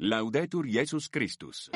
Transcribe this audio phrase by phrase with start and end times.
[0.00, 1.70] Laudetur Jesus Christus.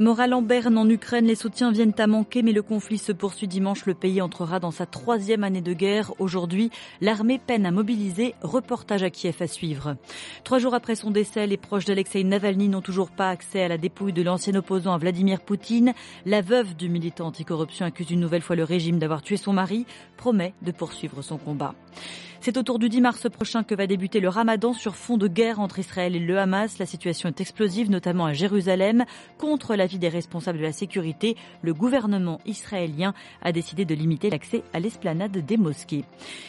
[0.00, 3.48] Moral en berne en Ukraine, les soutiens viennent à manquer, mais le conflit se poursuit
[3.48, 3.84] dimanche.
[3.84, 6.12] Le pays entrera dans sa troisième année de guerre.
[6.20, 6.70] Aujourd'hui,
[7.00, 8.36] l'armée peine à mobiliser.
[8.40, 9.96] Reportage à Kiev à suivre.
[10.44, 13.76] Trois jours après son décès, les proches d'Alexei Navalny n'ont toujours pas accès à la
[13.76, 15.94] dépouille de l'ancien opposant à Vladimir Poutine.
[16.24, 19.84] La veuve du militant anticorruption accuse une nouvelle fois le régime d'avoir tué son mari,
[20.16, 21.74] promet de poursuivre son combat.
[22.40, 25.58] C'est autour du 10 mars prochain que va débuter le ramadan sur fond de guerre
[25.58, 26.78] entre Israël et le Hamas.
[26.78, 29.04] La situation est explosive, notamment à Jérusalem.
[29.38, 33.12] Contre l'avis des responsables de la sécurité, le gouvernement israélien
[33.42, 36.04] a décidé de limiter l'accès à l'esplanade des mosquées.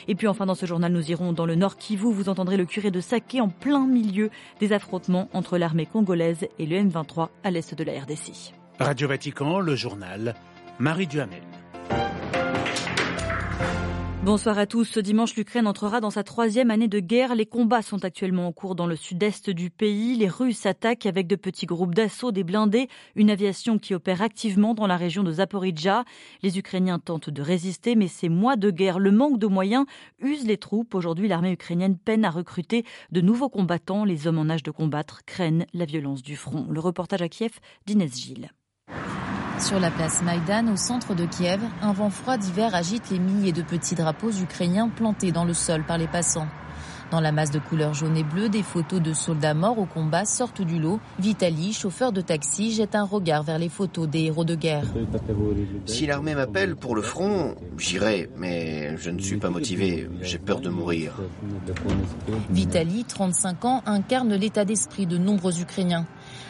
[0.07, 2.13] Et puis enfin, dans ce journal, nous irons dans le nord Kivu.
[2.13, 6.67] Vous entendrez le curé de Saké en plein milieu des affrontements entre l'armée congolaise et
[6.67, 8.53] le M23 à l'est de la RDC.
[8.79, 10.35] Radio Vatican, le journal,
[10.77, 11.48] Marie Duhamel.
[14.25, 14.83] Bonsoir à tous.
[14.83, 17.35] Ce dimanche, l'Ukraine entrera dans sa troisième année de guerre.
[17.35, 20.17] Les combats sont actuellement en cours dans le sud-est du pays.
[20.17, 24.73] Les Russes attaquent avec de petits groupes d'assaut des blindés, une aviation qui opère activement
[24.73, 26.03] dans la région de Zaporizhia.
[26.43, 29.85] Les Ukrainiens tentent de résister, mais ces mois de guerre, le manque de moyens
[30.19, 30.95] use les troupes.
[30.95, 34.03] Aujourd'hui, l'armée ukrainienne peine à recruter de nouveaux combattants.
[34.03, 36.67] Les hommes en âge de combattre craignent la violence du front.
[36.69, 37.53] Le reportage à Kiev
[37.85, 38.51] d'Inès Gilles.
[39.59, 43.51] Sur la place Maïdan, au centre de Kiev, un vent froid d'hiver agite les milliers
[43.51, 46.47] de petits drapeaux ukrainiens plantés dans le sol par les passants.
[47.11, 50.25] Dans la masse de couleurs jaune et bleu, des photos de soldats morts au combat
[50.25, 50.99] sortent du lot.
[51.17, 54.85] Vitali, chauffeur de taxi, jette un regard vers les photos des héros de guerre.
[55.85, 60.61] Si l'armée m'appelle pour le front, j'irai, mais je ne suis pas motivé, j'ai peur
[60.61, 61.13] de mourir.
[62.51, 66.05] Vitali, 35 ans, incarne l'état d'esprit de nombreux Ukrainiens.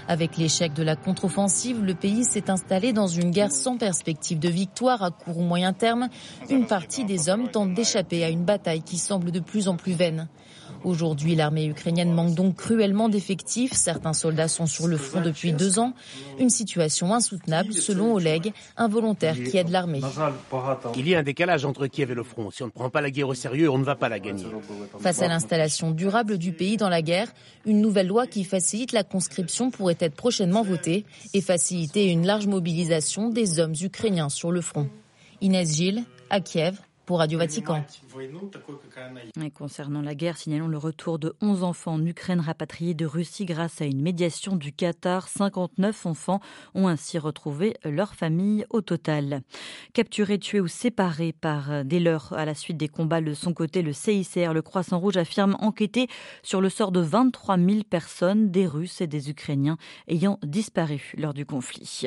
[0.10, 4.50] Avec l'échec de la contre-offensive, le pays s'est installé dans une guerre sans perspective de
[4.50, 6.10] victoire à court ou moyen terme.
[6.50, 9.94] Une partie des hommes tente d'échapper à une bataille qui semble de plus en plus
[9.94, 10.28] vaine.
[10.84, 13.74] Aujourd'hui, l'armée ukrainienne manque donc cruellement d'effectifs.
[13.74, 15.94] Certains soldats sont sur le front depuis deux ans.
[16.40, 20.02] Une situation insoutenable, selon Oleg, un volontaire qui aide l'armée.
[20.96, 22.52] Il y a un décalage entre Kiev et le front.
[22.52, 24.46] Si on ne prend pas la guerre au sérieux, on ne va pas la gagner.
[25.00, 27.32] Face à l'installation durable du pays dans la guerre,
[27.66, 32.48] une nouvelle loi qui facilite la conscription pourrait être prochainement votée et faciliter une large
[32.48, 34.90] mobilisation des hommes ukrainiens sur le front.
[35.42, 36.80] Inès Gilles, à Kiev,
[37.10, 37.84] pour Radio Vatican.
[39.44, 43.46] Et concernant la guerre, signalons le retour de 11 enfants en Ukraine rapatriés de Russie
[43.46, 45.28] grâce à une médiation du Qatar.
[45.28, 46.40] 59 enfants
[46.76, 49.42] ont ainsi retrouvé leur famille au total.
[49.94, 53.82] Capturés, tués ou séparés par des leurs à la suite des combats de son côté,
[53.82, 56.08] le CICR, le Croissant Rouge, affirme enquêter
[56.44, 59.78] sur le sort de 23 000 personnes, des Russes et des Ukrainiens
[60.08, 62.04] ayant disparu lors du conflit.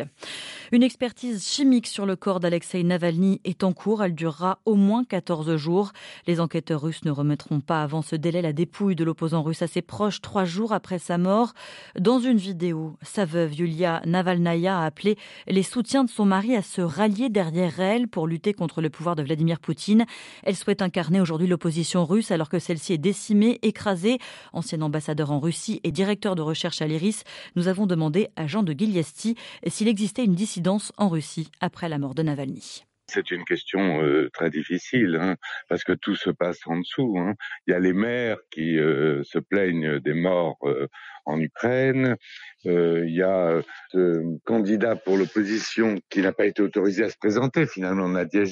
[0.71, 4.05] Une expertise chimique sur le corps d'Alexei Navalny est en cours.
[4.05, 5.93] Elle durera au moins 14 jours.
[6.27, 9.67] Les enquêteurs russes ne remettront pas avant ce délai la dépouille de l'opposant russe à
[9.67, 11.55] ses proches trois jours après sa mort.
[11.99, 15.17] Dans une vidéo, sa veuve Yulia Navalnaya a appelé
[15.47, 19.17] les soutiens de son mari à se rallier derrière elle pour lutter contre le pouvoir
[19.17, 20.05] de Vladimir Poutine.
[20.43, 24.19] Elle souhaite incarner aujourd'hui l'opposition russe alors que celle-ci est décimée, écrasée.
[24.53, 27.25] Ancien ambassadeur en Russie et directeur de recherche à l'IRIS,
[27.57, 29.37] nous avons demandé à Jean de Guiliesti
[29.67, 32.85] s'il existait une dissidence en Russie après la mort de Navalny.
[33.09, 35.37] C'est une question euh, très difficile hein,
[35.69, 37.17] parce que tout se passe en dessous.
[37.19, 37.35] Hein.
[37.67, 40.89] Il y a les maires qui euh, se plaignent des morts euh,
[41.25, 42.17] en Ukraine.
[42.65, 47.67] il y a ce candidat pour l'opposition qui n'a pas été autorisé à se présenter
[47.67, 48.45] finalement, Nadia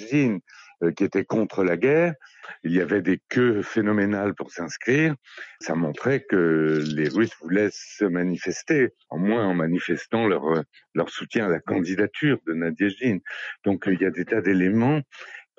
[0.96, 2.14] qui était contre la guerre.
[2.64, 5.14] Il y avait des queues phénoménales pour s'inscrire.
[5.60, 10.62] Ça montrait que les Russes voulaient se manifester, au moins en manifestant leur,
[10.94, 13.20] leur soutien à la candidature de Nadezhd.
[13.64, 15.00] Donc il y a des tas d'éléments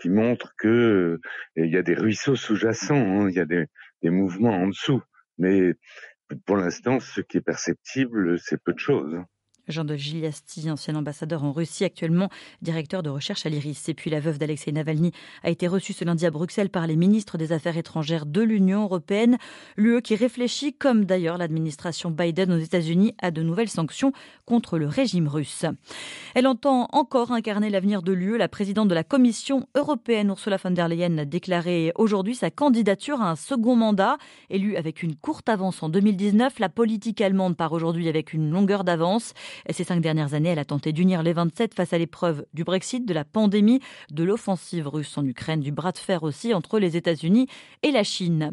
[0.02, 1.20] qui montrent que
[1.56, 3.30] il y a des ruisseaux sous-jacents, hein.
[3.30, 3.66] il y a des,
[4.02, 5.02] des mouvements en dessous.
[5.38, 5.74] Mais
[6.46, 9.18] pour l'instant, ce qui est perceptible, c'est peu de choses.
[9.72, 12.30] Jean de Giliasti, ancien ambassadeur en Russie, actuellement
[12.62, 13.90] directeur de recherche à l'IRIS.
[13.90, 15.12] Et puis la veuve d'Alexei Navalny
[15.44, 18.84] a été reçue ce lundi à Bruxelles par les ministres des Affaires étrangères de l'Union
[18.84, 19.38] européenne.
[19.78, 24.12] L'UE qui réfléchit, comme d'ailleurs l'administration Biden aux États-Unis, à de nouvelles sanctions
[24.46, 25.66] contre le régime russe.
[26.36, 28.38] Elle entend encore incarner l'avenir de l'UE.
[28.38, 33.22] La présidente de la Commission européenne, Ursula von der Leyen, a déclaré aujourd'hui sa candidature
[33.22, 34.18] à un second mandat.
[34.50, 38.84] Élue avec une courte avance en 2019, la politique allemande part aujourd'hui avec une longueur
[38.84, 39.34] d'avance.
[39.70, 43.06] Ces cinq dernières années, elle a tenté d'unir les 27 face à l'épreuve du Brexit,
[43.06, 43.80] de la pandémie,
[44.10, 47.48] de l'offensive russe en Ukraine, du bras de fer aussi entre les États-Unis
[47.84, 48.52] et la Chine.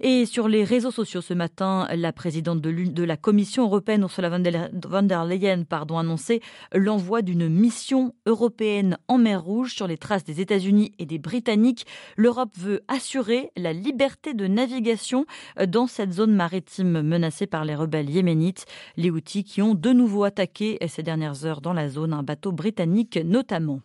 [0.00, 5.02] Et sur les réseaux sociaux ce matin, la présidente de, la Commission européenne, Ursula von
[5.02, 6.40] der Leyen, pardon, annoncé
[6.72, 11.86] l'envoi d'une mission européenne en mer Rouge sur les traces des États-Unis et des Britanniques.
[12.16, 15.26] L'Europe veut assurer la liberté de navigation
[15.66, 18.66] dans cette zone maritime menacée par les rebelles yéménites,
[18.96, 22.52] les outils qui ont de nouveau attaqué ces dernières heures dans la zone un bateau
[22.52, 23.80] britannique notamment.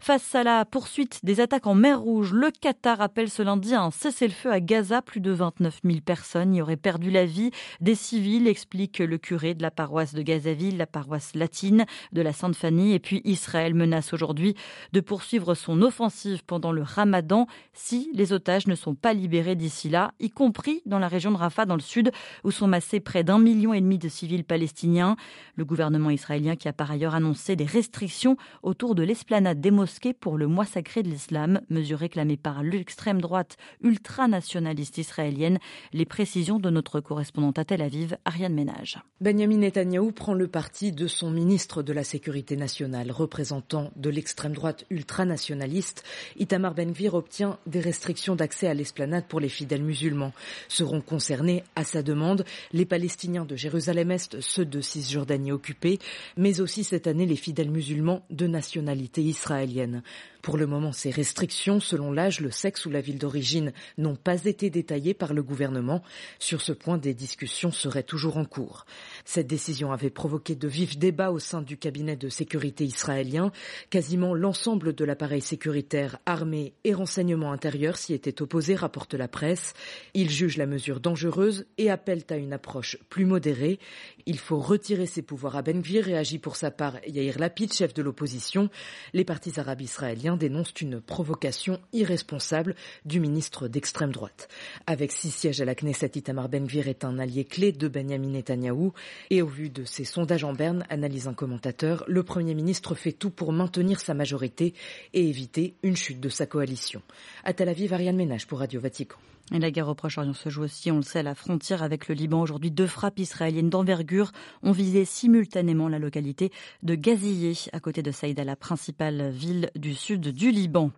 [0.00, 3.82] Face à la poursuite des attaques en mer Rouge, le Qatar appelle ce lundi à
[3.82, 5.02] un cessez-le-feu à Gaza.
[5.02, 7.50] Plus de 29 000 personnes y auraient perdu la vie.
[7.80, 12.32] Des civils, explique le curé de la paroisse de Gazaville, la paroisse latine de la
[12.32, 12.94] Sainte-Fanny.
[12.94, 14.54] Et puis Israël menace aujourd'hui
[14.92, 19.88] de poursuivre son offensive pendant le ramadan si les otages ne sont pas libérés d'ici
[19.88, 22.12] là, y compris dans la région de Rafah, dans le sud,
[22.44, 25.16] où sont massés près d'un million et demi de civils palestiniens.
[25.56, 29.70] Le gouvernement israélien qui a par ailleurs annoncé des restrictions autour de l'esplanade des
[30.20, 35.58] pour le mois sacré de l'islam, mesure réclamée par l'extrême droite ultranationaliste israélienne.
[35.92, 38.98] Les précisions de notre correspondante à Tel Aviv, Ariane Ménage.
[39.20, 44.52] Benjamin Netanyahou prend le parti de son ministre de la Sécurité nationale, représentant de l'extrême
[44.52, 46.04] droite ultranationaliste.
[46.38, 50.32] Itamar Ben-Gvir obtient des restrictions d'accès à l'esplanade pour les fidèles musulmans.
[50.68, 55.98] Seront concernés, à sa demande, les Palestiniens de Jérusalem-Est, ceux de Cisjordanie occupée,
[56.36, 59.77] mais aussi cette année les fidèles musulmans de nationalité israélienne.
[59.78, 60.02] italienne.
[60.42, 64.44] Pour le moment, ces restrictions, selon l'âge, le sexe ou la ville d'origine, n'ont pas
[64.44, 66.02] été détaillées par le gouvernement.
[66.38, 68.86] Sur ce point, des discussions seraient toujours en cours.
[69.24, 73.50] Cette décision avait provoqué de vifs débats au sein du cabinet de sécurité israélien.
[73.90, 79.74] Quasiment l'ensemble de l'appareil sécuritaire, armé et renseignement intérieur s'y était opposé, rapporte la presse.
[80.14, 83.78] Ils jugent la mesure dangereuse et appellent à une approche plus modérée.
[84.26, 87.92] Il faut retirer ses pouvoirs à Ben Gvir, réagit pour sa part Yair Lapid, chef
[87.92, 88.70] de l'opposition.
[89.12, 94.48] Les partis arabes israéliens dénoncent une provocation irresponsable du ministre d'extrême droite.
[94.86, 98.28] Avec six sièges à la Knesset, Itamar Ben Gvir est un allié clé de Benjamin
[98.28, 98.92] Netanyahou.
[99.30, 103.12] Et au vu de ces sondages en berne, analyse un commentateur, le Premier ministre fait
[103.12, 104.74] tout pour maintenir sa majorité
[105.14, 107.02] et éviter une chute de sa coalition.
[107.44, 109.16] À Tel Aviv, Ariane Ménage pour Radio Vatican.
[109.50, 112.14] La guerre au Proche-Orient se joue aussi, on le sait, à la frontière avec le
[112.14, 112.42] Liban.
[112.42, 114.30] Aujourd'hui, deux frappes israéliennes d'envergure
[114.62, 116.52] ont visé simultanément la localité
[116.82, 120.90] de Gazillé, à côté de Saïda, la principale ville du sud du Liban.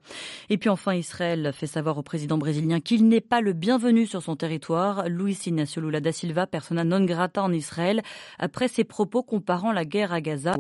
[0.48, 4.20] Et puis enfin, Israël fait savoir au président brésilien qu'il n'est pas le bienvenu sur
[4.20, 5.08] son territoire.
[5.08, 8.02] Luis Inácio da Silva, persona non grata en Israël,
[8.40, 10.54] après ses propos comparant la guerre à Gaza.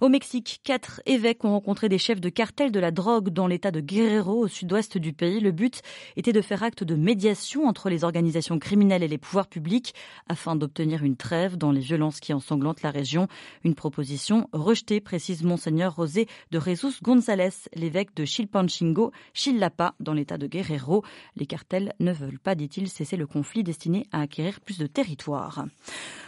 [0.00, 3.70] Au Mexique, quatre évêques ont rencontré des chefs de cartel de la drogue dans l'état
[3.70, 5.40] de Guerrero, au sud-ouest du pays.
[5.40, 5.82] Le but
[6.16, 9.92] était de faire acte de médiation entre les organisations criminelles et les pouvoirs publics
[10.26, 13.28] afin d'obtenir une trêve dans les violences qui ensanglantent la région.
[13.62, 20.38] Une proposition rejetée, précise Monseigneur José de Jesus González, l'évêque de Chilpanchingo, Chillapa, dans l'état
[20.38, 21.04] de Guerrero.
[21.36, 25.66] Les cartels ne veulent pas, dit-il, cesser le conflit destiné à acquérir plus de territoire.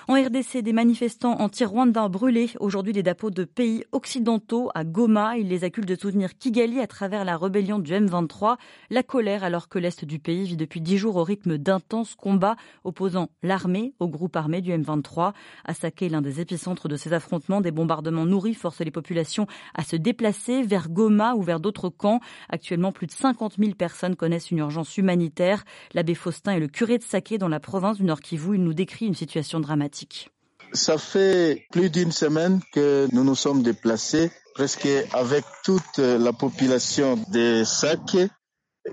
[0.08, 5.36] En RDC, des manifestants anti-Rwanda brûlés aujourd'hui des de pays occidentaux à Goma.
[5.36, 8.56] Ils les accusent de soutenir Kigali à travers la rébellion du M23.
[8.90, 12.56] La colère alors que l'Est du pays vit depuis dix jours au rythme d'intenses combats
[12.82, 15.32] opposant l'armée au groupe armé du M23.
[15.64, 19.84] À Saké, l'un des épicentres de ces affrontements, des bombardements nourris forcent les populations à
[19.84, 22.18] se déplacer vers Goma ou vers d'autres camps.
[22.48, 25.62] Actuellement, plus de 50 000 personnes connaissent une urgence humanitaire.
[25.94, 28.56] L'abbé Faustin est le curé de Saké dans la province du Nord Kivu.
[28.56, 30.32] Il nous décrit une situation dramatique.
[30.74, 37.19] Ça fait plus d'une semaine que nous nous sommes déplacés, presque avec toute la population
[37.30, 38.16] de Sake.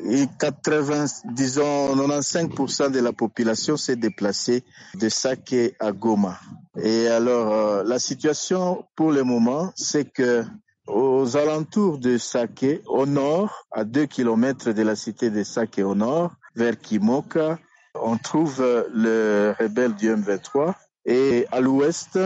[0.03, 4.63] Et 80, disons 95% de la population s'est déplacée
[4.95, 6.37] de Sake à Goma.
[6.79, 10.43] Et alors, euh, la situation pour le moment, c'est que
[10.85, 15.95] aux alentours de Sake, au nord, à 2 kilomètres de la cité de Sake au
[15.95, 17.57] nord, vers Kimoka,
[17.95, 18.61] on trouve
[18.93, 20.75] le rebelle du M23
[21.05, 22.19] et à l'ouest,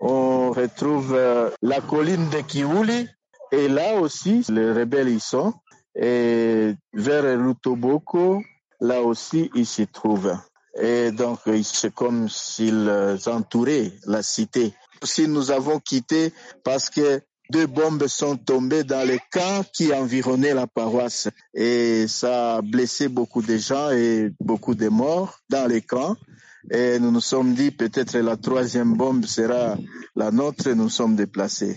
[0.00, 3.08] on retrouve euh, la colline de Kiwuli.
[3.52, 5.52] Et là aussi, les rebelles y sont.
[5.94, 8.42] Et vers Rutoboko,
[8.80, 10.36] là aussi, ils s'y trouvent.
[10.80, 12.90] Et donc, c'est comme s'ils
[13.26, 14.72] entouraient la cité.
[15.02, 16.32] Si nous avons quitté
[16.64, 17.20] parce que
[17.52, 21.28] deux bombes sont tombées dans les camps qui environnaient la paroisse.
[21.52, 26.16] Et ça a blessé beaucoup de gens et beaucoup de morts dans les camps.
[26.70, 29.76] Et nous nous sommes dit peut-être la troisième bombe sera
[30.16, 31.76] la nôtre et nous sommes déplacés.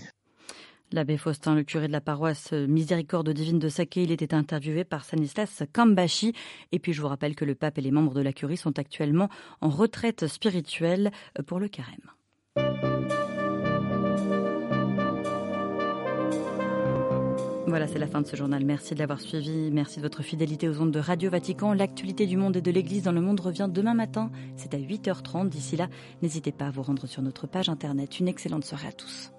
[0.92, 5.04] L'abbé Faustin, le curé de la paroisse Miséricorde divine de Saké, il était interviewé par
[5.04, 6.32] Stanislas Kambashi.
[6.70, 8.78] Et puis je vous rappelle que le pape et les membres de la curie sont
[8.78, 9.28] actuellement
[9.60, 11.10] en retraite spirituelle
[11.46, 12.12] pour le carême.
[17.68, 18.64] Voilà, c'est la fin de ce journal.
[18.64, 19.70] Merci de l'avoir suivi.
[19.72, 21.72] Merci de votre fidélité aux ondes de Radio Vatican.
[21.72, 24.30] L'actualité du monde et de l'Église dans le monde revient demain matin.
[24.54, 25.48] C'est à 8h30.
[25.48, 25.88] D'ici là,
[26.22, 28.20] n'hésitez pas à vous rendre sur notre page internet.
[28.20, 29.32] Une excellente soirée à tous.